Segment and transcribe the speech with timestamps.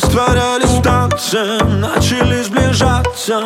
[0.00, 3.42] Растворялись в танце Начали сближаться.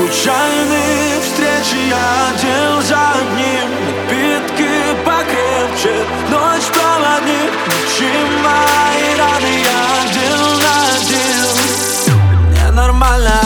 [0.00, 3.90] Случайные встречи я дел за одним.
[4.10, 4.72] Напитки
[5.04, 5.94] покрепче,
[6.30, 8.10] ночь холоднее Ночи
[8.42, 9.82] мои раны я
[10.14, 10.76] дел на
[11.08, 12.16] дел
[12.48, 13.39] Мне нормально